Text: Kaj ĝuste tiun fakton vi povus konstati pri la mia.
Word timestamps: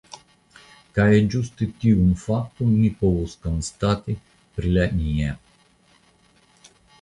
Kaj 0.99 1.09
ĝuste 1.33 1.67
tiun 1.83 2.15
fakton 2.21 2.71
vi 2.79 2.89
povus 3.03 3.37
konstati 3.45 4.17
pri 4.57 4.73
la 4.79 4.87
mia. 5.03 5.37